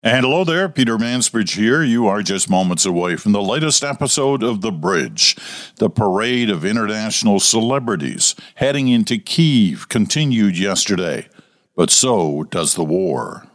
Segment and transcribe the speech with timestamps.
[0.00, 1.82] And hello there, Peter Mansbridge here.
[1.82, 5.36] You are just moments away from the latest episode of The Bridge.
[5.78, 11.28] The parade of international celebrities heading into Kiev continued yesterday,
[11.74, 13.48] but so does the war.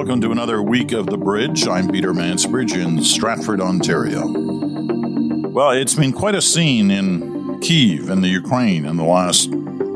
[0.00, 1.68] Welcome to another week of The Bridge.
[1.68, 4.26] I'm Peter Mansbridge in Stratford, Ontario.
[5.50, 9.50] Well, it's been quite a scene in Kiev in the Ukraine in the last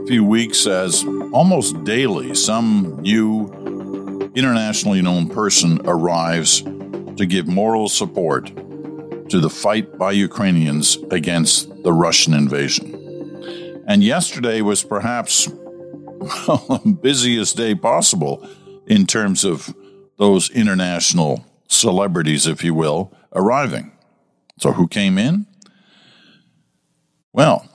[0.07, 8.55] few weeks as almost daily some new internationally known person arrives to give moral support
[9.31, 13.83] to the fight by Ukrainians against the Russian invasion.
[13.89, 15.49] And yesterday was perhaps
[16.47, 18.47] well, the busiest day possible
[18.87, 19.75] in terms of
[20.17, 23.93] those international celebrities, if you will, arriving.
[24.59, 25.47] So, who came in?
[27.33, 27.69] Well,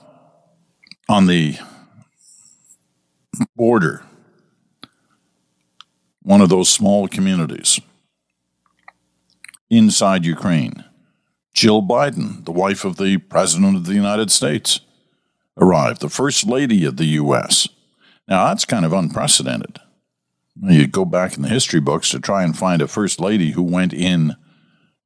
[1.08, 1.58] on the
[3.56, 4.02] border,
[6.22, 7.80] one of those small communities
[9.68, 10.84] inside Ukraine,
[11.52, 14.80] Jill Biden, the wife of the President of the United States,
[15.58, 17.68] arrived, the First Lady of the U.S.
[18.28, 19.78] Now, that's kind of unprecedented.
[20.62, 23.62] You go back in the history books to try and find a first lady who
[23.62, 24.36] went in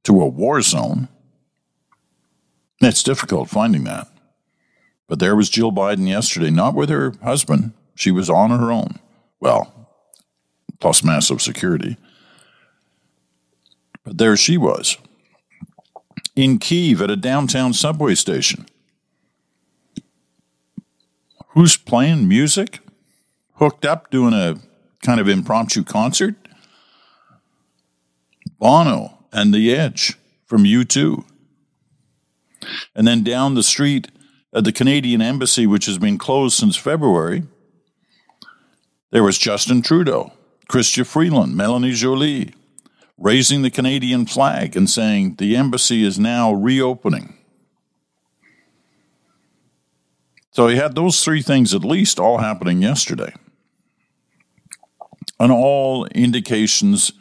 [0.03, 1.07] to a war zone.
[2.81, 4.07] It's difficult finding that.
[5.07, 7.73] But there was Jill Biden yesterday, not with her husband.
[7.95, 8.99] She was on her own.
[9.39, 9.89] Well,
[10.79, 11.97] plus massive security.
[14.03, 14.97] But there she was
[16.35, 18.65] in Kiev at a downtown subway station.
[21.49, 22.79] Who's playing music?
[23.53, 24.55] Hooked up doing a
[25.05, 26.35] kind of impromptu concert.
[28.59, 31.23] Bono and The Edge from U2.
[32.95, 34.09] And then down the street
[34.53, 37.43] at the Canadian Embassy, which has been closed since February,
[39.11, 40.33] there was Justin Trudeau,
[40.69, 42.53] Chrystia Freeland, Melanie Joly
[43.17, 47.37] raising the Canadian flag and saying the embassy is now reopening.
[50.51, 53.33] So he had those three things at least all happening yesterday
[55.39, 57.11] and all indications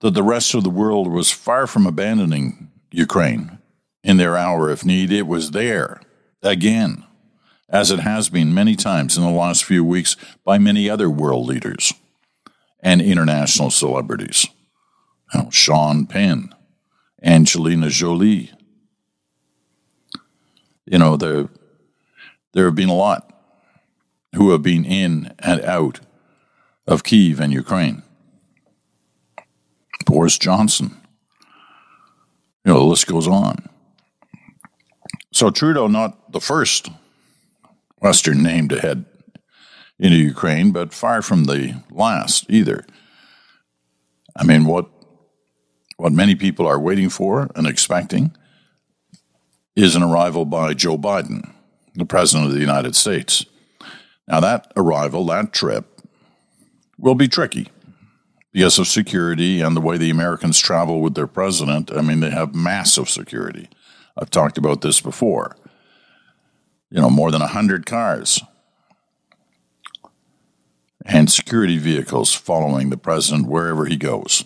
[0.00, 3.58] that the rest of the world was far from abandoning Ukraine
[4.02, 5.10] in their hour of need.
[5.10, 6.00] It was there
[6.42, 7.04] again,
[7.68, 11.46] as it has been many times in the last few weeks by many other world
[11.46, 11.94] leaders
[12.80, 14.46] and international celebrities.
[15.32, 16.54] You know, Sean Penn,
[17.22, 18.50] Angelina Jolie.
[20.84, 21.48] You know, there,
[22.52, 23.30] there have been a lot
[24.34, 26.00] who have been in and out
[26.86, 28.02] of Kiev and Ukraine.
[30.04, 31.00] Boris Johnson.
[32.64, 33.68] You know, the list goes on.
[35.32, 36.88] So Trudeau, not the first
[38.00, 39.04] Western name to head
[39.98, 42.84] into Ukraine, but far from the last either.
[44.36, 44.90] I mean, what
[45.96, 48.36] what many people are waiting for and expecting
[49.76, 51.52] is an arrival by Joe Biden,
[51.94, 53.46] the President of the United States.
[54.26, 55.93] Now, that arrival, that trip,
[56.98, 57.68] will be tricky
[58.52, 61.90] because of security and the way the Americans travel with their president.
[61.92, 63.68] I mean, they have massive security.
[64.16, 65.56] I've talked about this before.
[66.90, 68.40] You know, more than 100 cars
[71.04, 74.44] and security vehicles following the president wherever he goes.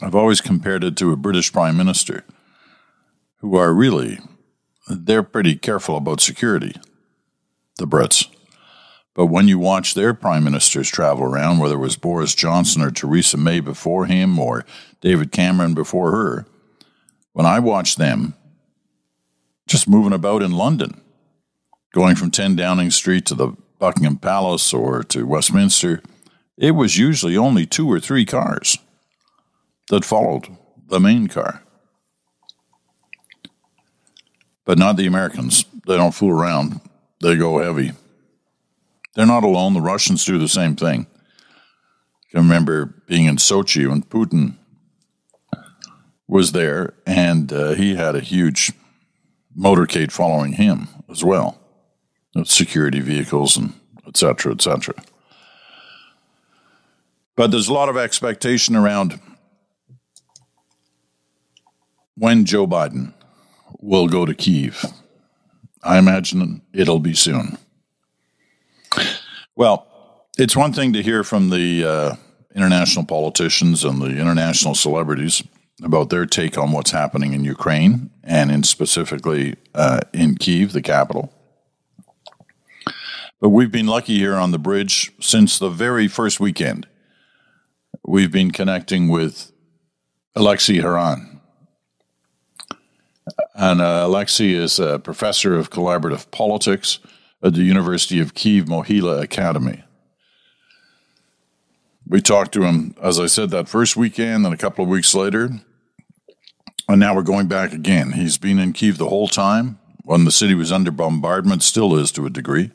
[0.00, 2.24] I've always compared it to a British prime minister
[3.38, 4.20] who are really
[4.88, 6.74] they're pretty careful about security.
[7.76, 8.27] The Brits.
[9.18, 12.92] But when you watch their prime ministers travel around, whether it was Boris Johnson or
[12.92, 14.64] Theresa May before him or
[15.00, 16.46] David Cameron before her,
[17.32, 18.34] when I watch them
[19.66, 21.00] just moving about in London,
[21.92, 26.00] going from 10 Downing Street to the Buckingham Palace or to Westminster,
[26.56, 28.78] it was usually only two or three cars
[29.88, 30.46] that followed
[30.86, 31.64] the main car.
[34.64, 35.64] But not the Americans.
[35.88, 36.80] They don't fool around,
[37.20, 37.94] they go heavy.
[39.18, 39.74] They're not alone.
[39.74, 41.08] The Russians do the same thing.
[41.52, 44.54] I can remember being in Sochi when Putin
[46.28, 48.70] was there, and uh, he had a huge
[49.58, 51.58] motorcade following him as well,
[52.44, 53.72] security vehicles and
[54.06, 54.94] et cetera, et cetera.
[57.34, 59.18] But there's a lot of expectation around
[62.14, 63.14] when Joe Biden
[63.80, 64.84] will go to Kiev.
[65.82, 67.58] I imagine it'll be soon.
[69.56, 69.86] Well,
[70.38, 72.16] it's one thing to hear from the uh,
[72.54, 75.42] international politicians and the international celebrities
[75.82, 80.82] about their take on what's happening in Ukraine and in specifically uh, in Kiev, the
[80.82, 81.32] capital.
[83.40, 86.88] But we've been lucky here on the bridge since the very first weekend.
[88.04, 89.52] We've been connecting with
[90.36, 91.40] Olexiy Haran.
[93.54, 96.98] And uh, Olexiy is a professor of comparative politics
[97.42, 99.84] at the University of Kiev Mohyla Academy.
[102.06, 105.14] We talked to him, as I said, that first weekend, and a couple of weeks
[105.14, 105.50] later.
[106.88, 108.12] And now we're going back again.
[108.12, 112.10] He's been in Kiev the whole time when the city was under bombardment, still is
[112.12, 112.70] to a degree.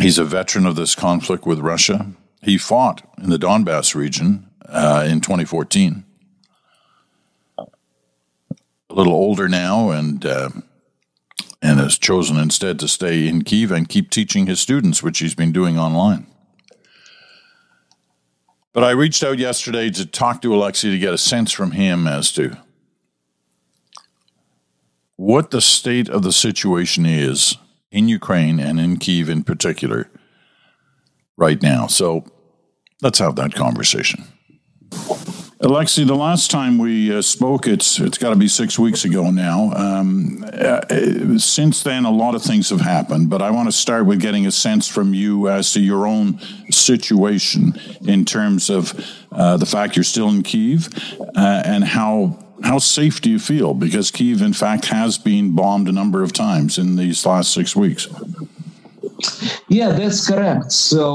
[0.00, 2.10] He's a veteran of this conflict with Russia.
[2.42, 6.04] He fought in the Donbass region uh, in 2014.
[7.58, 7.64] A
[8.90, 10.48] little older now, and uh,
[11.66, 15.34] and has chosen instead to stay in Kiev and keep teaching his students, which he's
[15.34, 16.28] been doing online.
[18.72, 22.06] But I reached out yesterday to talk to Olexiy to get a sense from him
[22.06, 22.56] as to
[25.16, 27.56] what the state of the situation is
[27.90, 30.08] in Ukraine and in Kiev in particular
[31.36, 31.88] right now.
[31.88, 32.26] So
[33.02, 34.22] let's have that conversation.
[35.66, 39.32] Olexiy, the last time we uh, spoke, it's it's got to be six weeks ago
[39.32, 39.72] now.
[39.74, 44.06] Um, uh, since then, a lot of things have happened, but I want to start
[44.06, 46.38] with getting a sense from you as to your own
[46.70, 48.94] situation in terms of
[49.32, 50.88] uh, the fact you're still in Kiev
[51.34, 53.74] uh, and how how safe do you feel?
[53.74, 57.74] Because Kiev, in fact, has been bombed a number of times in these last six
[57.74, 58.06] weeks.
[59.68, 60.72] Yeah, that's correct.
[60.72, 61.06] So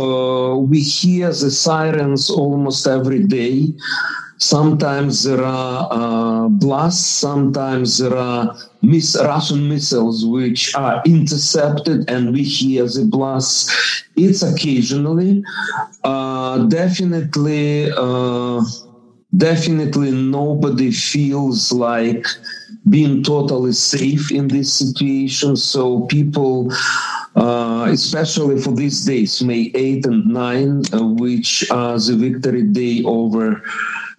[0.00, 3.72] uh, we hear the sirens almost every day.
[4.38, 12.32] Sometimes there are uh, blasts, sometimes there are miss Russian missiles which are intercepted and
[12.32, 14.04] we hear the blasts.
[14.16, 15.44] It's occasionally.
[16.04, 18.62] Uh, definitely, uh,
[19.36, 22.26] definitely nobody feels like
[22.88, 25.56] being totally safe in this situation.
[25.56, 26.70] So people
[27.36, 33.02] uh, especially for these days, May 8 and 9, uh, which are the victory day
[33.04, 33.62] over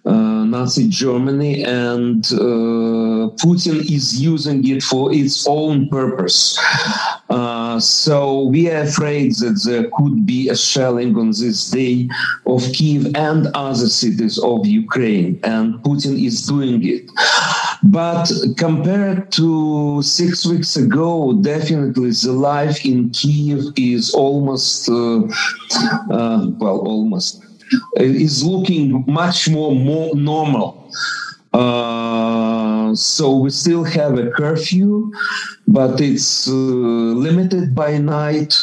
[0.04, 6.58] uh, Nazi Germany, and uh, Putin is using it for its own purpose.
[7.30, 12.08] Uh, so we are afraid that there could be a shelling on this day
[12.46, 17.08] of Kiev and other cities of Ukraine, and Putin is doing it.
[17.84, 25.22] But compared to six weeks ago, definitely the life in Kiev is almost, uh,
[26.10, 27.42] uh, well, almost
[27.96, 30.90] is looking much more, more normal.
[31.52, 35.12] Uh, so we still have a curfew,
[35.68, 38.54] but it's uh, limited by night.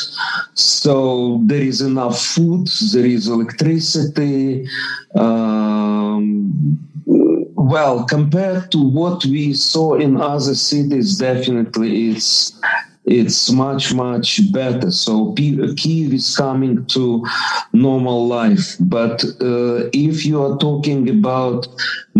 [0.56, 4.68] So there is enough food, there is electricity.
[5.16, 6.80] Um,
[7.60, 12.58] well, compared to what we saw in other cities, definitely it's
[13.06, 14.92] it's much much better.
[14.92, 17.26] So kiev is coming to
[17.74, 18.78] normal life.
[18.80, 21.68] But uh, if you are talking about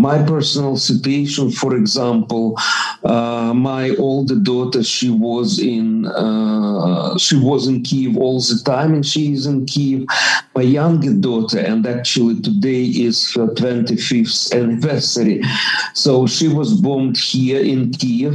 [0.00, 2.54] my personal situation for example
[3.04, 8.94] uh, my older daughter she was in uh, she was in kiev all the time
[8.94, 10.06] and she is in kiev
[10.54, 15.40] my younger daughter and actually today is her 25th anniversary.
[15.94, 18.34] So she was bombed here in kiev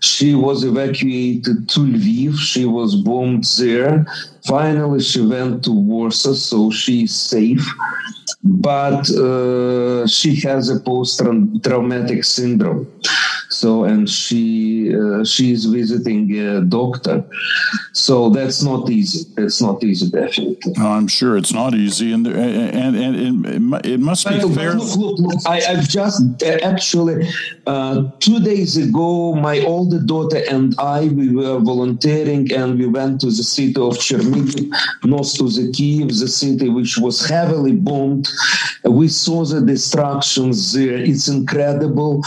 [0.00, 2.36] she was evacuated to lviv.
[2.38, 4.06] She was bombed there
[4.44, 7.66] finally she went to warsaw so she's safe
[8.42, 12.90] but uh, she has a post-traumatic syndrome.
[13.60, 17.22] So, and she uh, she is visiting a doctor.
[17.92, 19.28] So that's not easy.
[19.36, 20.72] It's not easy, definitely.
[20.78, 24.72] I'm sure it's not easy, and and and, it must be look, fair.
[24.72, 27.28] Look, look, look, I, have just actually
[27.66, 33.20] uh, two days ago, my older daughter and I we were volunteering, and we went
[33.20, 34.72] to the city of Chernihiv,
[35.04, 38.26] north to the Kiev, the city which was heavily bombed
[38.84, 40.96] we saw the destructions there.
[40.96, 42.22] It's incredible.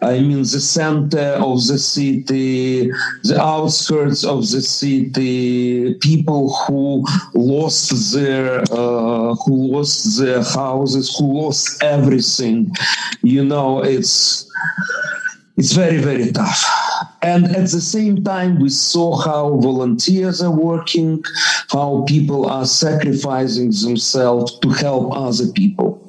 [0.00, 2.90] I mean, the center of the city,
[3.24, 7.04] the outskirts of the city, people who
[7.34, 12.70] lost their, uh, who lost their houses, who lost everything.
[13.22, 14.46] You know, it's
[15.56, 16.62] it's very very tough
[17.22, 21.24] and at the same time we saw how volunteers are working
[21.70, 26.05] how people are sacrificing themselves to help other people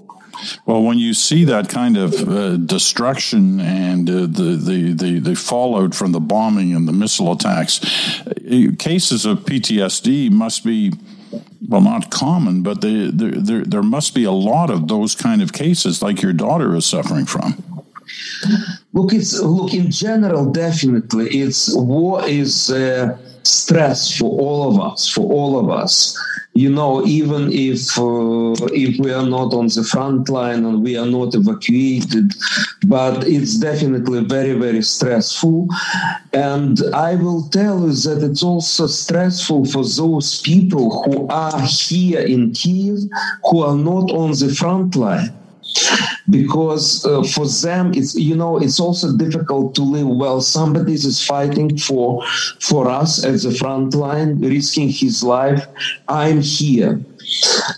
[0.65, 5.35] well, when you see that kind of uh, destruction and uh, the, the, the, the,
[5.35, 7.79] fallout from the bombing and the missile attacks,
[8.27, 10.93] uh, cases of PTSD must be
[11.67, 15.51] well, not common, but they, there, there must be a lot of those kind of
[15.51, 17.61] cases like your daughter is suffering from.
[18.93, 20.51] Look, it's look in general.
[20.51, 23.17] Definitely, it's war is uh,
[23.47, 25.07] stress for all of us.
[25.07, 26.17] For all of us,
[26.53, 30.97] you know, even if uh, if we are not on the front line and we
[30.97, 32.33] are not evacuated,
[32.87, 35.67] but it's definitely very very stressful.
[36.33, 42.21] And I will tell you that it's also stressful for those people who are here
[42.21, 42.99] in Kiev
[43.49, 45.31] who are not on the front line
[46.29, 51.23] because uh, for them it's you know it's also difficult to live well somebody is
[51.23, 52.23] fighting for
[52.59, 55.65] for us at the front line risking his life
[56.07, 56.99] i'm here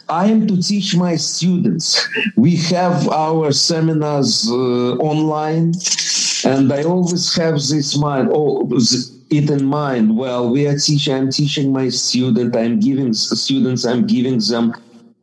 [0.10, 2.08] I am to teach my students.
[2.36, 5.74] We have our seminars uh, online,
[6.46, 8.30] and I always have this mind.
[8.32, 8.70] Oh,
[9.30, 10.18] it in mind.
[10.18, 11.14] Well, we are teaching.
[11.14, 12.56] I'm teaching my student.
[12.56, 13.86] I'm giving students.
[13.86, 14.74] I'm giving them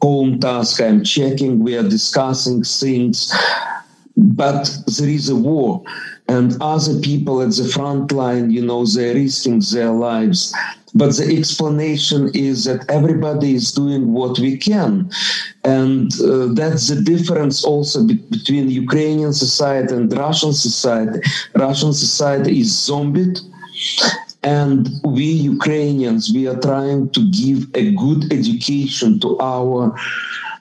[0.02, 0.80] home task.
[0.80, 3.32] I'm checking, we are discussing things,
[4.16, 5.82] but there is a war.
[6.28, 10.52] And other people at the front line, you know, they're risking their lives.
[10.94, 15.10] But the explanation is that everybody is doing what we can.
[15.62, 21.20] And uh, that's the difference also be- between Ukrainian society and Russian society.
[21.54, 23.38] Russian society is zombied
[24.46, 29.92] and we Ukrainians, we are trying to give a good education to our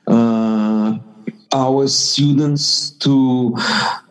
[0.08, 0.98] uh,
[1.54, 3.56] our students to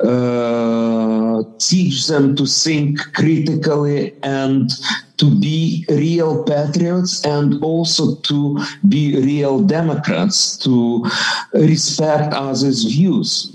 [0.01, 4.71] uh, teach them to think critically and
[5.19, 11.05] to be real patriots and also to be real Democrats, to
[11.53, 13.54] respect others' views.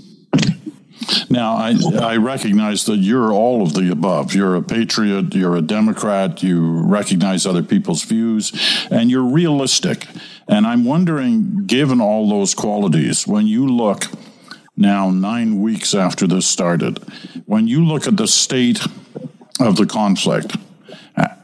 [1.28, 4.34] Now, I, I recognize that you're all of the above.
[4.34, 8.52] You're a patriot, you're a Democrat, you recognize other people's views,
[8.90, 10.06] and you're realistic.
[10.48, 14.06] And I'm wondering, given all those qualities, when you look
[14.76, 16.98] now, nine weeks after this started,
[17.44, 18.80] when you look at the state
[19.60, 20.56] of the conflict,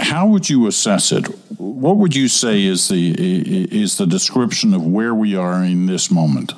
[0.00, 1.26] how would you assess it?
[1.58, 3.12] What would you say is the
[3.70, 6.52] is the description of where we are in this moment?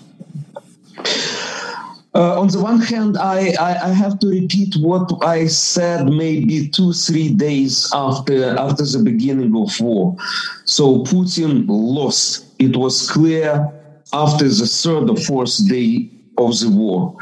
[2.14, 6.66] Uh, on the one hand, I, I, I, have to repeat what I said maybe
[6.68, 10.16] two, three days after, after the beginning of war.
[10.64, 12.46] So Putin lost.
[12.58, 13.70] It was clear
[14.12, 17.16] after the third or fourth day of the war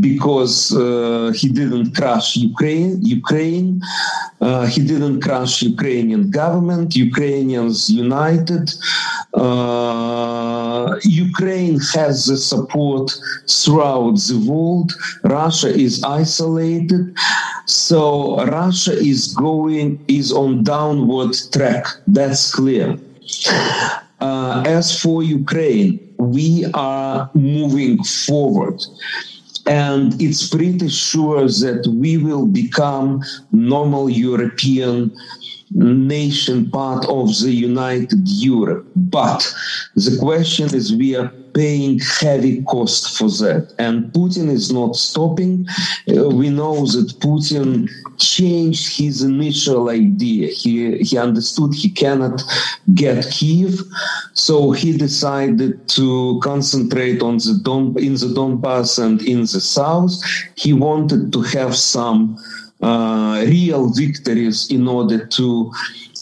[0.00, 3.04] because uh, he didn't crush Ukraine.
[3.04, 3.80] Ukraine.
[4.40, 6.96] Uh, he didn't crush Ukrainian government.
[6.96, 8.64] Ukrainians united.
[9.34, 13.06] Uh, Ukraine has the support
[13.48, 14.92] throughout the world.
[15.24, 17.16] Russia is isolated.
[17.66, 21.86] So Russia is going is on downward track.
[22.06, 22.98] That's clear.
[24.26, 28.78] Uh, as for Ukraine, we are moving forward.
[29.66, 33.08] And it's pretty sure that we will become
[33.52, 34.96] normal European
[36.14, 38.86] nation part of the United Europe.
[38.96, 39.40] But
[40.06, 43.62] the question is we are paying heavy cost for that.
[43.78, 45.66] And Putin is not stopping.
[46.10, 50.48] Uh, we know that Putin changed his initial idea.
[50.48, 52.42] He, he understood he cannot
[52.94, 53.80] get Kiev.
[54.32, 60.12] So he decided to concentrate on the Don, in the Donbass and in the south.
[60.54, 62.38] He wanted to have some
[62.82, 65.72] uh, real victories in order to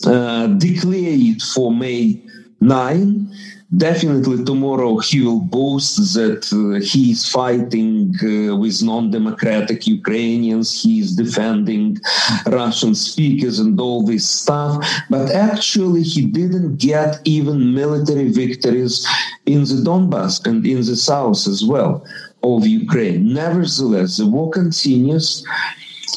[0.06, 2.20] uh, declare it for May
[2.60, 3.30] 9.
[3.76, 11.00] Definitely tomorrow he will boast that uh, he is fighting uh, with non-democratic Ukrainians, he
[11.00, 11.98] is defending
[12.46, 14.84] Russian speakers and all this stuff.
[15.08, 19.06] But actually he didn't get even military victories
[19.46, 22.04] in the Donbass and in the south as well
[22.42, 23.32] of Ukraine.
[23.32, 25.44] Nevertheless, the war continues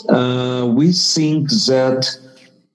[0.09, 2.17] uh, we think that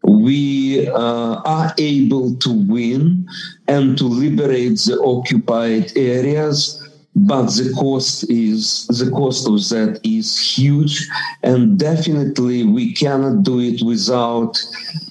[0.05, 3.29] we uh, are able to win
[3.69, 6.79] and to liberate the occupied areas
[7.15, 11.09] but the cost is the cost of that is huge
[11.43, 14.59] and definitely we cannot do it without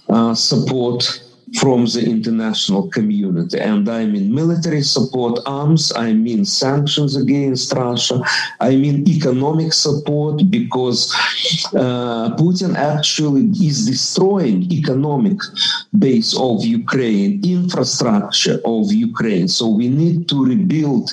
[0.09, 1.20] uh, support
[1.59, 3.59] from the international community.
[3.59, 8.21] And I mean military support, arms, I mean sanctions against Russia,
[8.59, 11.13] I mean economic support because
[11.75, 15.39] uh, Putin actually is destroying economic
[15.97, 19.47] base of Ukraine, infrastructure of Ukraine.
[19.47, 21.11] So we need to rebuild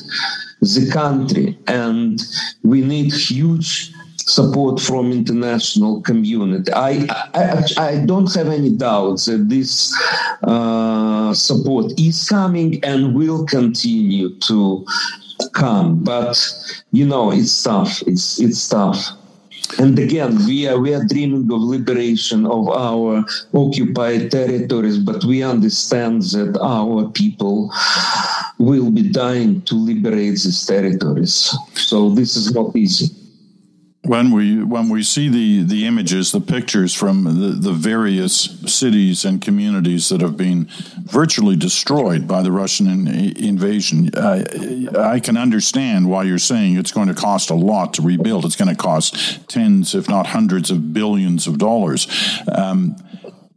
[0.61, 2.21] the country and
[2.63, 3.93] we need huge
[4.29, 6.71] support from international community.
[6.73, 9.97] I, I, I don't have any doubts that this
[10.43, 14.87] uh, support is coming and will continue to
[15.55, 16.05] come.
[16.05, 16.37] But
[16.93, 18.03] you know, it's tough.
[18.07, 19.01] It's it's tough.
[19.79, 25.43] And again, we are we are dreaming of liberation of our occupied territories, but we
[25.43, 27.73] understand that our people
[28.59, 31.55] will be dying to liberate these territories.
[31.75, 33.15] So this is not easy
[34.09, 38.35] when we when we see the the images, the pictures from the, the various
[38.67, 40.67] cities and communities that have been
[41.03, 46.93] virtually destroyed by the Russian in, invasion, I, I can understand why you're saying it's
[46.93, 48.47] going to cost a lot to rebuild.
[48.47, 52.09] It's going to cost tens, if not hundreds, of billions of dollars.
[52.51, 52.97] Um,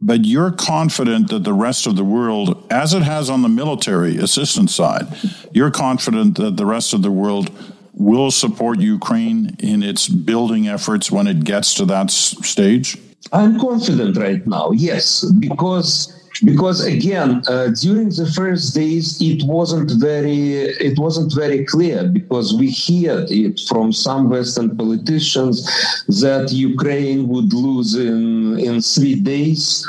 [0.02, 4.18] but you're confident that the rest of the world, as it has on the military
[4.18, 5.06] assistance side,
[5.52, 7.50] you're confident that the rest of the world
[7.94, 12.98] will support Ukraine in its building efforts when it gets to that stage?
[13.32, 19.90] I'm confident right now, yes, because because again uh, during the first days it wasn't
[20.00, 20.54] very
[20.88, 25.62] it wasn't very clear because we heard it from some western politicians
[26.08, 29.86] that ukraine would lose in in three days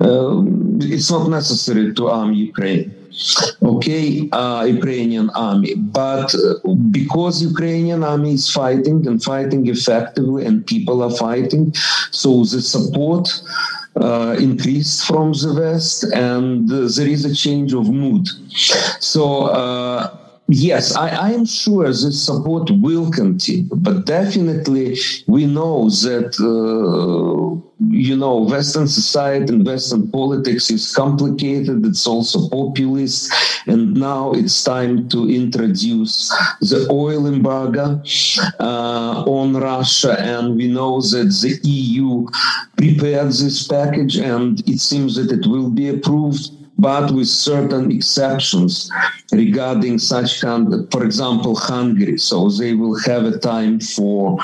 [0.00, 2.92] um, it's not necessary to arm ukraine
[3.62, 5.74] okay, uh, Ukrainian army.
[5.74, 11.72] But uh, because Ukrainian army is fighting and fighting effectively, and people are fighting,
[12.10, 13.28] so the support
[13.96, 18.28] uh, increased from the West, and uh, there is a change of mood.
[19.00, 20.18] So uh,
[20.48, 27.56] Yes, I, I, am sure this support will continue, but definitely we know that uh,
[27.80, 31.84] you know Western society and Western politics is complicated.
[31.84, 33.32] It's also populist,
[33.66, 36.28] and now it's time to introduce
[36.60, 38.02] the oil embargo
[38.60, 40.16] uh, on Russia.
[40.20, 42.26] And we know that the EU
[42.76, 48.90] prepared this package, and it seems that it will be approved but with certain exceptions
[49.32, 52.18] regarding such kind, for example, Hungary.
[52.18, 54.38] So they will have a time for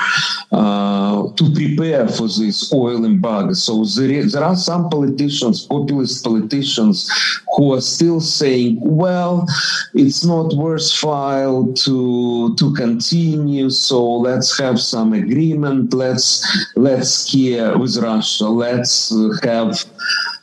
[0.51, 3.20] uh, to prepare for this oil embargo.
[3.53, 7.09] So there, there are some politicians, populist politicians,
[7.55, 9.45] who are still saying, "Well,
[9.93, 13.69] it's not worthwhile to to continue.
[13.69, 15.93] So let's have some agreement.
[15.93, 18.45] Let's let's care with Russia.
[18.45, 19.85] Let's have."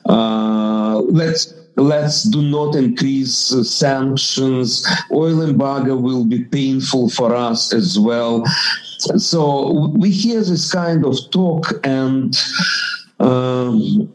[0.09, 4.87] Uh, let's let's do not increase uh, sanctions.
[5.13, 8.45] Oil embargo will be painful for us as well.
[9.17, 12.37] So we hear this kind of talk and.
[13.21, 14.13] Um,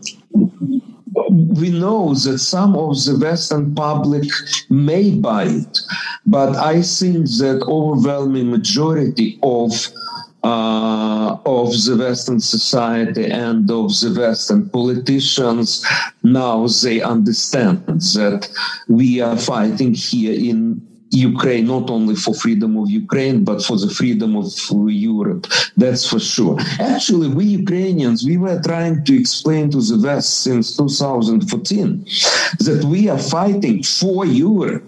[1.30, 4.28] we know that some of the Western public
[4.70, 5.80] may buy it,
[6.26, 9.72] but I think that overwhelming majority of
[10.44, 15.86] uh, of the Western society and of the Western politicians.
[16.22, 18.50] Now they understand that
[18.88, 23.90] we are fighting here in Ukraine, not only for freedom of Ukraine, but for the
[23.90, 24.52] freedom of
[24.88, 25.48] Europe.
[25.78, 26.58] That's for sure.
[26.80, 32.06] Actually, we Ukrainians, we were trying to explain to the West since 2014
[32.60, 34.84] that we are fighting for Europe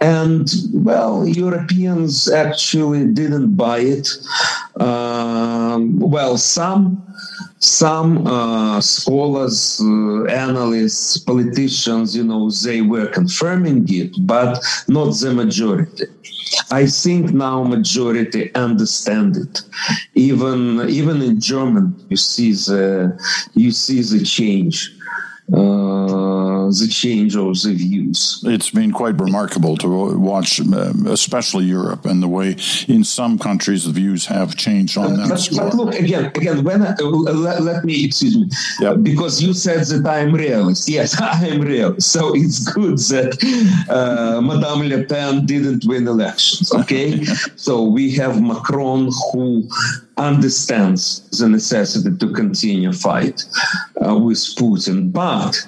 [0.00, 4.08] and well, Europeans actually didn't buy it.
[4.80, 7.04] Um, well, some
[7.60, 15.32] some uh, scholars, uh, analysts, politicians, you know, they were confirming it, but not the
[15.34, 16.04] majority.
[16.70, 19.62] I think now majority understand it.
[20.14, 23.18] Even even in German, you see the
[23.54, 24.94] you see the change.
[25.50, 28.42] Uh, the change of the views.
[28.44, 32.56] It's been quite remarkable to watch, uh, especially Europe, and the way
[32.86, 35.56] in some countries the views have changed on that but.
[35.56, 36.64] But look again, again.
[36.64, 39.02] When I, uh, let, let, me excuse me, yep.
[39.02, 40.88] because you said that I am realist.
[40.88, 42.10] Yes, I am realist.
[42.10, 43.38] So it's good that
[43.88, 46.72] uh, Madame Le Pen didn't win elections.
[46.74, 47.24] Okay,
[47.56, 49.66] so we have Macron who
[50.18, 53.44] understands the necessity to continue fight
[54.04, 55.66] uh, with Putin, but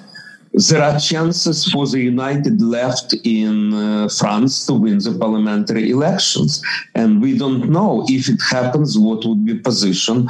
[0.53, 6.61] there are chances for the united left in uh, France to win the parliamentary elections.
[6.93, 10.27] And we don't know if it happens, what would be position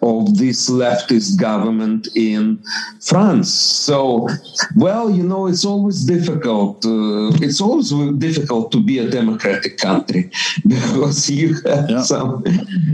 [0.00, 2.62] of this leftist government in
[3.00, 3.52] France.
[3.52, 4.28] So,
[4.76, 6.84] well, you know, it's always difficult.
[6.86, 10.30] Uh, it's always difficult to be a democratic country
[10.66, 12.02] because you have yeah.
[12.02, 12.44] some.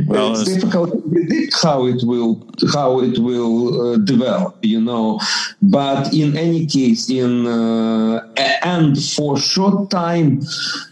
[0.06, 4.56] Well, it's, it's, difficult predict how it will how it will uh, develop.
[4.62, 5.20] You know,
[5.62, 8.26] but in any case, in uh,
[8.62, 10.40] and for short time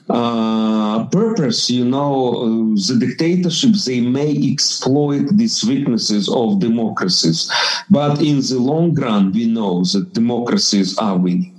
[0.09, 7.50] uh, purpose, you know, uh, the dictatorships they may exploit these weaknesses of democracies,
[7.90, 11.58] but in the long run, we know that democracies are winning.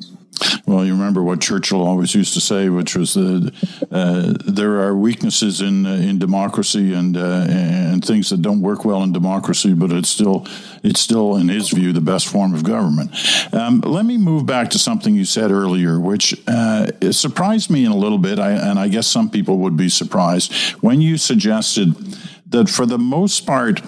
[0.65, 3.51] Well, you remember what Churchill always used to say, which was that
[3.91, 8.85] uh, there are weaknesses in uh, in democracy and uh, and things that don't work
[8.85, 10.45] well in democracy, but it's still
[10.83, 13.11] it's still, in his view, the best form of government.
[13.53, 17.91] Um, let me move back to something you said earlier, which uh, surprised me in
[17.91, 21.95] a little bit, I, and I guess some people would be surprised when you suggested
[22.47, 23.81] that for the most part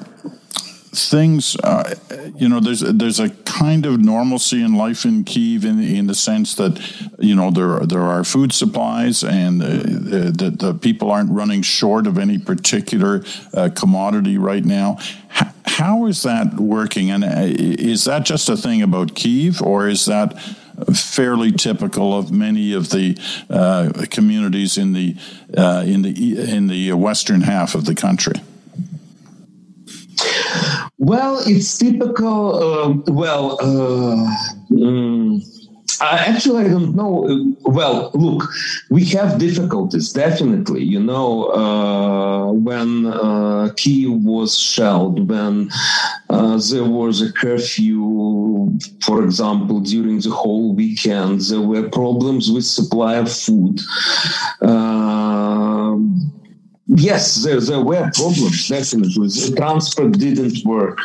[0.94, 1.96] things, uh,
[2.36, 6.16] you know, there's there's a kind of normalcy in life in Kiev in in the
[6.16, 6.80] sense that
[7.18, 12.08] you know there there are food supplies and uh, the, the people aren't running short
[12.08, 13.24] of any particular
[13.54, 14.98] uh, commodity right now.
[15.40, 19.88] H- how is that working, and uh, is that just a thing about Kiev, or
[19.88, 20.38] is that
[20.94, 23.18] fairly typical of many of the
[23.50, 25.16] uh, communities in the
[25.58, 28.36] uh, in the in the western half of the country?
[31.02, 32.56] Well, it's typical.
[32.62, 34.36] Uh, well, uh,
[34.70, 35.42] mm,
[36.00, 37.56] I actually I don't know.
[37.62, 38.48] Well, look,
[38.92, 40.84] we have difficulties definitely.
[40.84, 45.72] You know, uh, when uh, Kiev was shelled, when
[46.30, 52.64] uh, there was a curfew, for example, during the whole weekend, there were problems with
[52.64, 53.82] supply of food.
[54.62, 55.98] Uh,
[56.94, 59.28] Yes, there, there were problems, definitely.
[59.28, 61.00] The transport didn't work.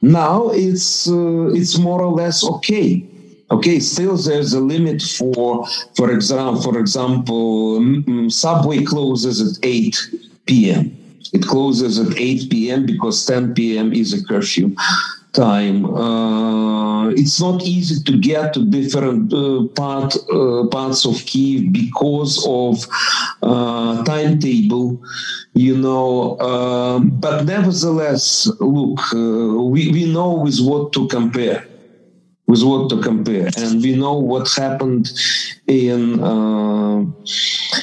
[0.00, 3.04] Now it's uh, it's more or less okay.
[3.50, 9.96] Okay, still there's a limit for, for example, for example, subway closes at 8
[10.46, 10.96] p.m.
[11.32, 12.86] It closes at 8 p.m.
[12.86, 13.92] because 10 p.m.
[13.92, 14.74] is a curfew
[15.36, 15.84] time.
[15.84, 22.44] Uh, it's not easy to get to different uh, part uh, parts of Kiev because
[22.48, 22.86] of
[23.42, 25.00] uh, timetable,
[25.54, 26.38] you know.
[26.40, 31.66] Um, but nevertheless, look, uh, we we know with what to compare
[32.46, 33.50] with what to compare.
[33.56, 35.12] And we know what happened
[35.66, 37.04] in uh,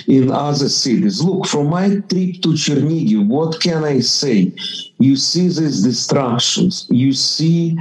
[0.07, 1.21] in other cities.
[1.21, 4.53] Look, from my trip to Chernihiv, what can I say?
[4.99, 6.87] You see these destructions.
[6.89, 7.77] You see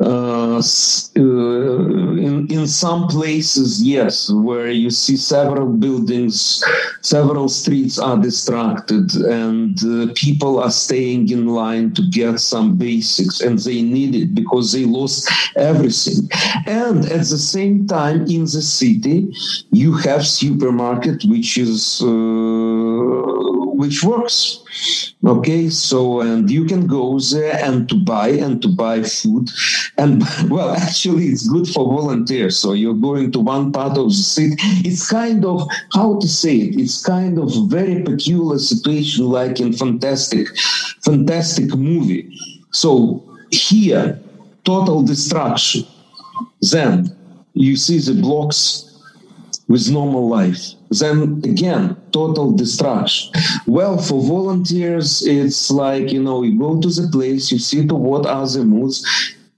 [0.00, 6.64] uh, uh, in in some places, yes, where you see several buildings,
[7.02, 13.42] several streets are distracted, and uh, people are staying in line to get some basics,
[13.42, 16.30] and they need it because they lost everything.
[16.66, 19.28] And at the same time, in the city,
[19.70, 22.00] you have supermarket which is
[23.80, 24.62] which works.
[25.24, 29.48] Okay, so and you can go there and to buy and to buy food,
[29.96, 32.58] and well, actually, it's good for volunteers.
[32.58, 34.56] So you're going to one part of the city.
[34.88, 36.80] It's kind of how to say it.
[36.80, 40.48] It's kind of very peculiar situation, like in fantastic,
[41.02, 42.36] fantastic movie.
[42.70, 44.20] So here,
[44.64, 45.84] total destruction.
[46.70, 47.16] Then
[47.54, 48.89] you see the blocks
[49.70, 50.74] with normal life.
[50.90, 53.32] Then again, total destruction.
[53.66, 57.94] Well, for volunteers, it's like, you know, you go to the place, you see to
[57.94, 59.06] what are the moods.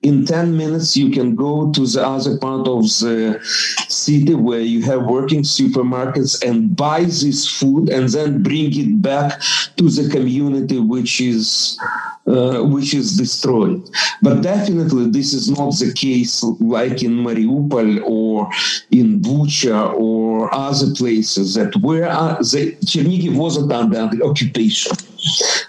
[0.03, 3.41] In 10 minutes, you can go to the other part of the
[3.89, 9.41] city where you have working supermarkets and buy this food and then bring it back
[9.77, 11.79] to the community, which is
[12.27, 13.83] uh, which is destroyed.
[14.21, 18.49] But definitely, this is not the case like in Mariupol or
[18.91, 24.97] in Bucha or other places that where uh, the Chernihiv wasn't under occupation.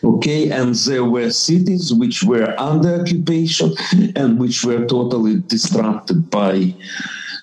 [0.03, 3.73] Okay, and there were cities which were under occupation
[4.15, 6.73] and which were totally distracted by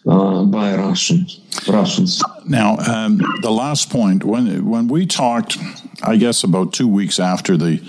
[0.06, 1.40] uh, by Russians.
[1.68, 2.22] Russians.
[2.46, 5.58] Now, um, the last point when when we talked,
[6.02, 7.80] I guess about two weeks after the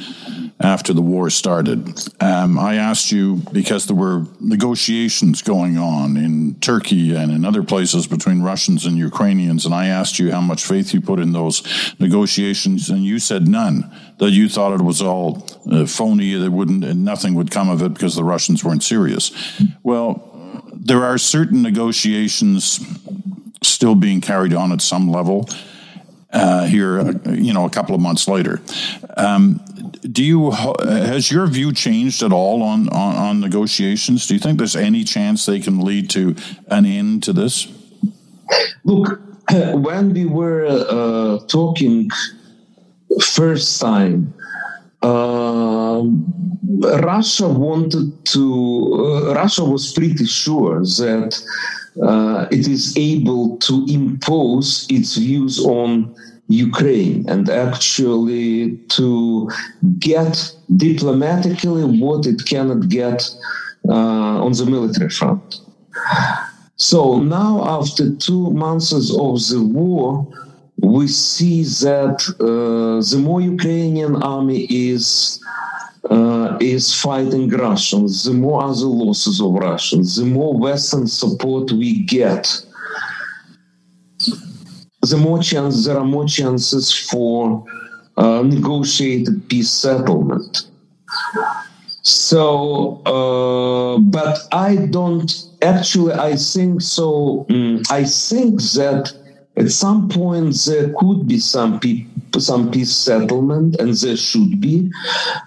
[0.61, 1.99] after the war started.
[2.21, 7.63] Um, I asked you because there were negotiations going on in Turkey and in other
[7.63, 11.33] places between Russians and Ukrainians, and I asked you how much faith you put in
[11.33, 11.63] those
[11.99, 13.91] negotiations, and you said none.
[14.19, 16.35] That you thought it was all uh, phony.
[16.35, 19.31] That wouldn't, nothing would come of it because the Russians weren't serious.
[19.81, 20.27] Well,
[20.73, 22.79] there are certain negotiations
[23.63, 25.49] still being carried on at some level.
[26.31, 28.61] Uh, here, you know, a couple of months later.
[29.17, 29.59] Um,
[30.01, 34.27] do you has your view changed at all on, on, on negotiations?
[34.27, 36.35] Do you think there's any chance they can lead to
[36.67, 37.67] an end to this?
[38.83, 42.09] Look, when we were uh, talking
[43.21, 44.33] first time,
[45.01, 46.03] uh,
[47.03, 51.41] Russia wanted to, uh, Russia was pretty sure that
[52.03, 56.15] uh, it is able to impose its views on
[56.51, 59.49] Ukraine and actually to
[59.99, 63.29] get diplomatically what it cannot get
[63.89, 65.59] uh, on the military front.
[66.75, 70.27] So now, after two months of the war,
[70.77, 75.39] we see that uh, the more Ukrainian army is
[76.09, 81.71] uh, is fighting Russians, the more are the losses of Russians, the more Western support
[81.71, 82.65] we get,
[85.01, 87.65] the more chance there are more chances for
[88.17, 90.67] uh, negotiated peace settlement.
[92.03, 96.13] So, uh, but I don't actually.
[96.13, 97.45] I think so.
[97.49, 99.13] Um, I think that
[99.55, 102.05] at some point there could be some pe-
[102.39, 104.91] some peace settlement, and there should be.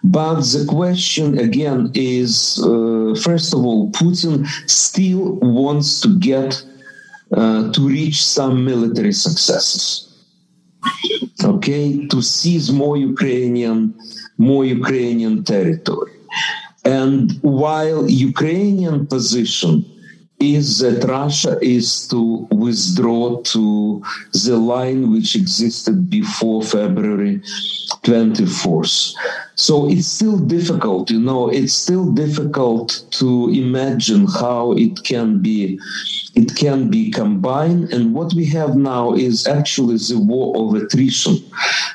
[0.05, 6.63] But the question again is: uh, first of all, Putin still wants to get
[7.33, 10.11] uh, to reach some military successes.
[11.43, 13.95] Okay, to seize more Ukrainian,
[14.39, 16.13] more Ukrainian territory.
[16.85, 19.85] And while Ukrainian position
[20.41, 24.03] is that Russia is to withdraw to
[24.45, 27.41] the line which existed before February
[28.03, 29.15] 24th.
[29.57, 35.79] So it's still difficult, you know, it's still difficult to imagine how it can be
[36.35, 37.93] it can be combined.
[37.93, 41.37] And what we have now is actually the war of attrition,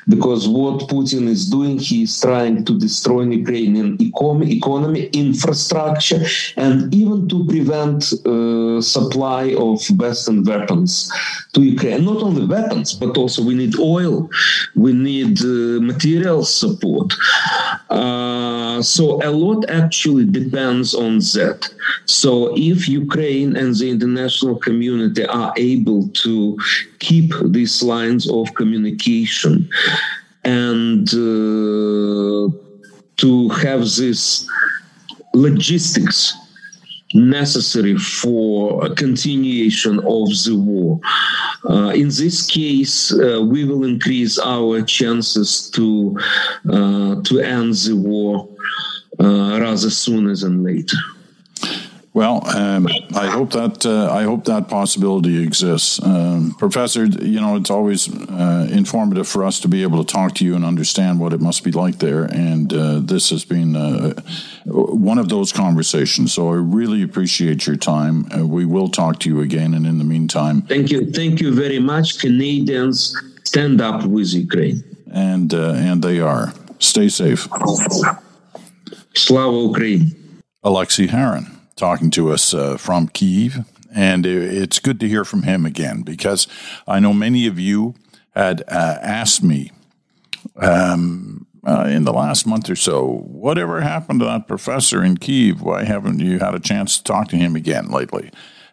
[0.08, 6.22] because what Putin is doing, he is trying to destroy Ukrainian economy, infrastructure,
[6.56, 11.12] and even to prevent uh, supply of Western weapons
[11.54, 12.06] to Ukraine.
[12.06, 14.30] Not only weapons, but also we need oil,
[14.76, 17.14] we need uh, material support.
[17.90, 21.70] Uh, so a lot actually depends on that.
[22.06, 26.58] So if Ukraine and the international community are able to
[27.00, 29.70] keep these lines of communication
[30.44, 32.50] and uh,
[33.18, 34.48] to have this
[35.34, 36.39] logistics
[37.14, 41.00] necessary for a continuation of the war.
[41.68, 46.18] Uh, in this case, uh, we will increase our chances to
[46.72, 48.48] uh, to end the war
[49.20, 50.98] uh, rather sooner than later.
[52.20, 57.06] Well, um, I hope that uh, I hope that possibility exists, um, Professor.
[57.06, 60.54] You know, it's always uh, informative for us to be able to talk to you
[60.54, 62.26] and understand what it must be like there.
[62.26, 64.22] And uh, this has been uh,
[64.66, 66.34] one of those conversations.
[66.34, 68.28] So I really appreciate your time.
[68.38, 71.56] Uh, we will talk to you again, and in the meantime, thank you, thank you
[71.56, 72.20] very much.
[72.20, 76.54] Canadians stand up with Ukraine, and uh, and they are.
[76.80, 77.48] Stay safe.
[79.16, 80.12] Slava Ukraine.
[80.66, 83.66] Olexiy Haran talking to us uh, from Kiev.
[83.92, 86.48] And it's good to hear from him again because
[86.88, 87.96] I know many of you
[88.36, 89.72] had uh, asked me
[90.58, 95.62] um, uh, in the last month or so, whatever happened to that professor in Kiev?
[95.62, 98.30] Why haven't you had a chance to talk to him again lately?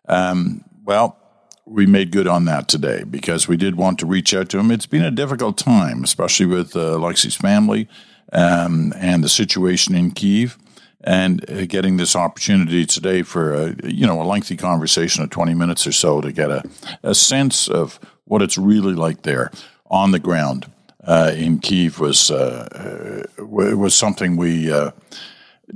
[0.07, 1.17] Um, well,
[1.65, 4.71] we made good on that today because we did want to reach out to him.
[4.71, 7.89] It's been a difficult time, especially with uh, Olexiy's family
[8.33, 10.59] um, and the situation in Kiev
[11.07, 15.55] and uh, getting this opportunity today for a, you know a lengthy conversation of 20
[15.55, 16.63] minutes or so to get a,
[17.03, 19.51] a sense of what it's really like there
[19.89, 20.67] on the ground
[21.05, 24.91] uh, in Kiev was uh, uh was something we uh,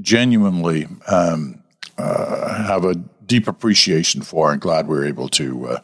[0.00, 1.62] genuinely um,
[1.96, 5.78] uh, have a deep appreciation for and glad we are able to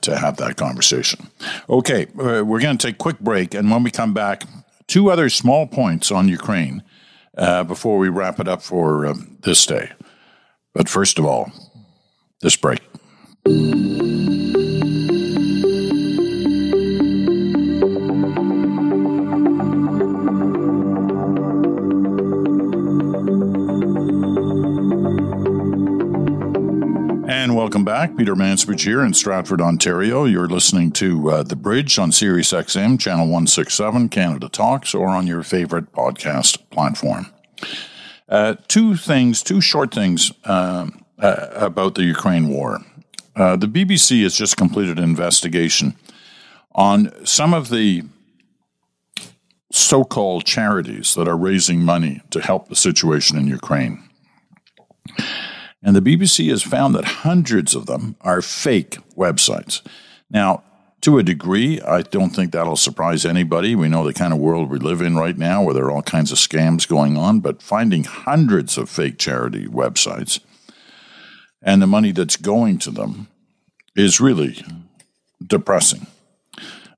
[0.00, 1.28] to have that conversation.
[1.68, 4.44] Okay, we're going to take a quick break, and when we come back,
[4.86, 6.82] two other small points on Ukraine
[7.36, 9.92] uh, before we wrap it up for um, this day.
[10.74, 11.50] But first of all,
[12.40, 12.80] this break.
[27.66, 28.16] Welcome back.
[28.16, 30.24] Peter Mansbridge here in Stratford, Ontario.
[30.24, 35.26] You're listening to uh, The Bridge on Sirius XM, Channel 167, Canada Talks, or on
[35.26, 37.26] your favorite podcast platform.
[38.28, 42.82] Uh, two things, two short things uh, uh, about the Ukraine war.
[43.34, 45.96] Uh, the BBC has just completed an investigation
[46.72, 48.04] on some of the
[49.72, 54.05] so called charities that are raising money to help the situation in Ukraine.
[55.86, 59.82] And the BBC has found that hundreds of them are fake websites.
[60.28, 60.64] Now,
[61.02, 63.76] to a degree, I don't think that'll surprise anybody.
[63.76, 66.02] We know the kind of world we live in right now where there are all
[66.02, 70.40] kinds of scams going on, but finding hundreds of fake charity websites
[71.62, 73.28] and the money that's going to them
[73.94, 74.64] is really
[75.46, 76.08] depressing.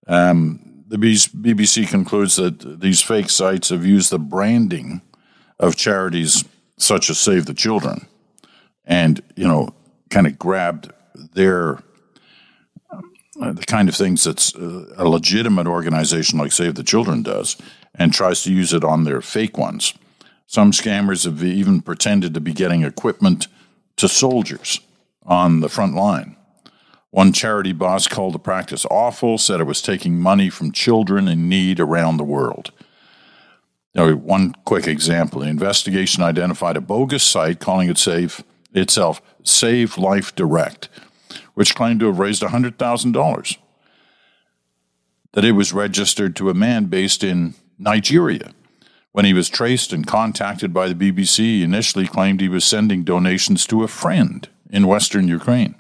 [0.07, 5.03] Um, the BBC concludes that these fake sites have used the branding
[5.59, 6.43] of charities
[6.79, 8.07] such as Save the Children
[8.89, 9.69] and, you know,
[10.11, 10.91] kind of grabbed
[11.35, 11.79] their
[13.41, 17.57] uh, the kind of things that uh, a legitimate organization like Save the Children does
[17.95, 19.95] and tries to use it on their fake ones.
[20.47, 23.47] Some scammers have even pretended to be getting equipment
[23.97, 24.81] to soldiers
[25.25, 26.37] on the front line.
[27.11, 31.49] One charity boss called the practice awful, said it was taking money from children in
[31.49, 32.73] need around the world.
[33.95, 39.99] Now, one quick example the investigation identified a bogus site calling it Save, itself Save
[39.99, 40.89] Life Direct,
[41.55, 43.57] which claimed to have raised $100,000.
[45.33, 48.53] That it was registered to a man based in Nigeria.
[49.13, 53.05] When he was traced and contacted by the BBC, he initially claimed he was sending
[53.05, 55.75] donations to a friend in Western Ukraine.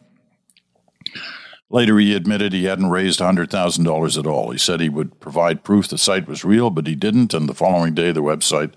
[1.70, 4.51] Later, he admitted he hadn't raised $100,000 at all.
[4.51, 7.55] He said he would provide proof the site was real, but he didn't, and the
[7.55, 8.72] following day the website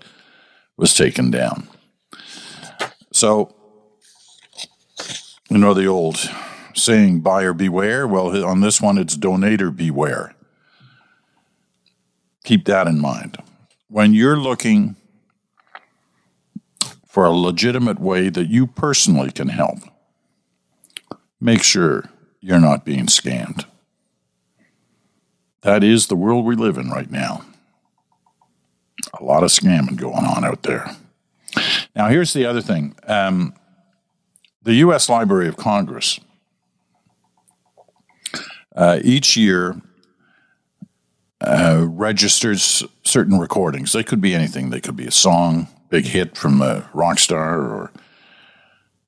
[0.76, 1.68] was taken down.
[3.12, 3.54] So,
[5.52, 6.16] you know the old
[6.74, 8.08] saying, buyer beware?
[8.08, 10.34] Well, on this one, it's donator beware.
[12.42, 13.36] Keep that in mind.
[13.88, 14.96] When you're looking
[17.06, 19.80] for a legitimate way that you personally can help,
[21.38, 22.08] make sure
[22.40, 23.66] you're not being scammed.
[25.60, 27.44] That is the world we live in right now.
[29.20, 30.96] A lot of scamming going on out there.
[31.94, 33.54] Now, here's the other thing um,
[34.62, 35.08] the U.S.
[35.08, 36.20] Library of Congress
[38.74, 39.80] uh, each year
[41.40, 43.92] uh, registers certain recordings.
[43.92, 47.60] They could be anything, they could be a song, big hit from a rock star,
[47.60, 47.92] or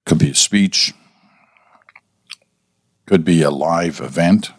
[0.05, 0.93] could be a speech
[3.07, 4.53] could be a live event.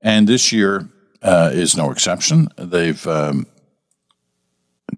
[0.00, 0.88] And this year
[1.22, 2.48] uh, is no exception.
[2.56, 3.46] They've um,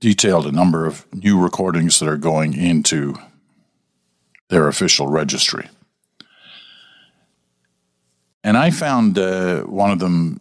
[0.00, 3.14] detailed a number of new recordings that are going into
[4.48, 5.68] their official registry.
[8.42, 10.40] And I found uh, one of them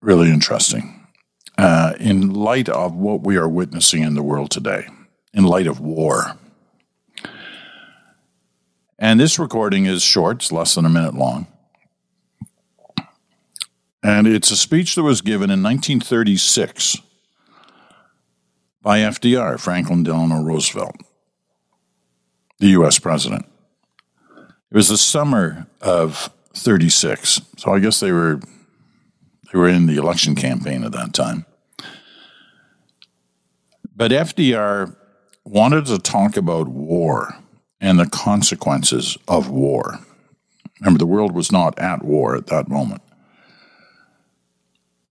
[0.00, 1.06] really interesting.
[1.56, 4.88] Uh, in light of what we are witnessing in the world today,
[5.32, 6.36] in light of war,
[8.98, 11.46] and this recording is short, it's less than a minute long.
[14.02, 16.98] And it's a speech that was given in 1936
[18.84, 20.96] by FDR, Franklin Delano Roosevelt,
[22.58, 23.46] the US president.
[24.38, 27.40] It was the summer of 36.
[27.56, 28.40] So I guess they were
[29.52, 31.46] they were in the election campaign at that time.
[33.96, 34.94] But FDR
[35.44, 37.36] wanted to talk about war
[37.80, 40.00] and the consequences of war.
[40.80, 43.02] Remember, the world was not at war at that moment.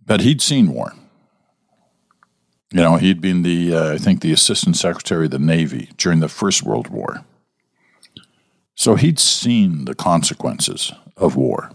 [0.05, 0.93] But he'd seen war.
[2.73, 6.19] You know, he'd been the, uh, I think, the Assistant Secretary of the Navy during
[6.19, 7.23] the First World War.
[8.75, 11.71] So he'd seen the consequences of war.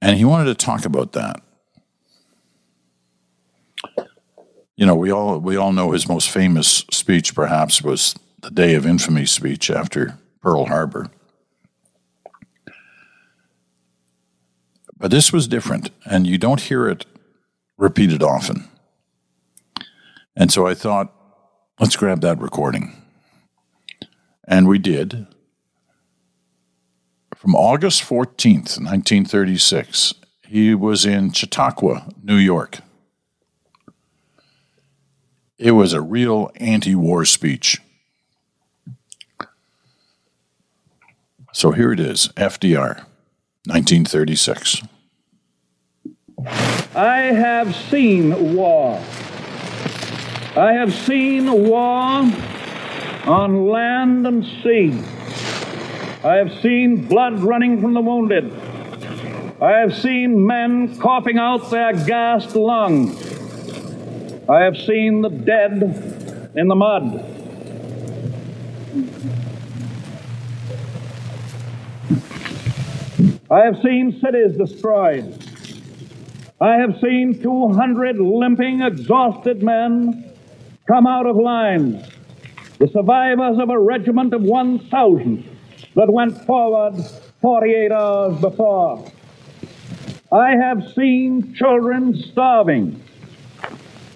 [0.00, 1.42] And he wanted to talk about that.
[4.82, 8.74] you know, we all we all know his most famous speech, perhaps, was the Day
[8.74, 11.08] of Infamy speech after Pearl Harbor.
[14.98, 17.06] But this was different, and you don't hear it
[17.76, 18.68] repeated often.
[20.36, 21.12] And so I thought,
[21.78, 22.96] let's grab that recording.
[24.46, 25.26] And we did.
[27.34, 30.14] From August 14th, 1936,
[30.46, 32.78] he was in Chautauqua, New York.
[35.58, 37.80] It was a real anti war speech.
[41.52, 43.04] So here it is FDR,
[43.66, 44.82] 1936.
[46.46, 49.00] I have seen war.
[50.56, 52.30] I have seen war
[53.26, 55.02] on land and sea.
[56.24, 58.52] I have seen blood running from the wounded.
[59.60, 63.16] I have seen men coughing out their gassed lungs.
[64.48, 67.32] I have seen the dead in the mud.
[73.50, 75.41] I have seen cities destroyed.
[76.62, 80.32] I have seen 200 limping, exhausted men
[80.86, 82.08] come out of lines,
[82.78, 85.44] the survivors of a regiment of 1,000
[85.96, 87.04] that went forward
[87.40, 89.10] 48 hours before.
[90.30, 93.02] I have seen children starving.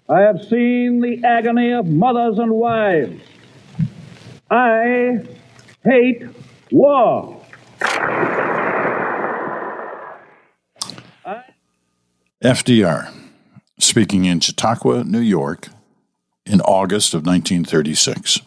[0.08, 3.22] I have seen the agony of mothers and wives.
[4.48, 5.18] I
[5.82, 6.22] hate
[6.70, 7.44] war.
[12.44, 13.10] FDR,
[13.78, 15.68] speaking in Chautauqua, New York,
[16.44, 18.40] in August of 1936.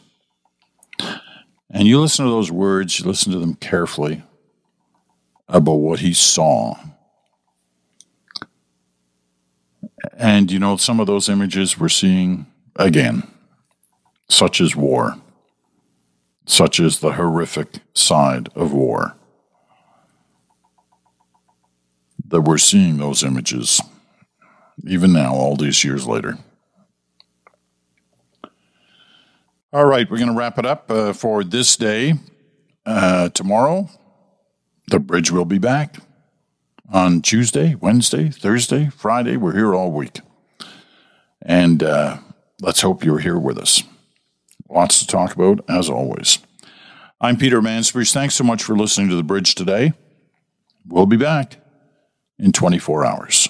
[1.71, 4.21] And you listen to those words, you listen to them carefully
[5.47, 6.75] about what he saw.
[10.13, 13.23] And you know, some of those images we're seeing again,
[14.29, 15.17] such as war,
[16.45, 19.15] such as the horrific side of war.
[22.29, 23.81] That we're seeing those images
[24.87, 26.37] even now, all these years later.
[29.71, 32.13] All right, we're going to wrap it up uh, for this day.
[32.85, 33.89] Uh, tomorrow,
[34.87, 35.97] the bridge will be back
[36.91, 39.37] on Tuesday, Wednesday, Thursday, Friday.
[39.37, 40.21] We're here all week.
[41.41, 42.17] And uh,
[42.61, 43.83] let's hope you're here with us.
[44.69, 46.39] Lots to talk about, as always.
[47.21, 48.13] I'm Peter Mansbridge.
[48.13, 49.93] Thanks so much for listening to The Bridge today.
[50.87, 51.57] We'll be back
[52.39, 53.49] in 24 hours.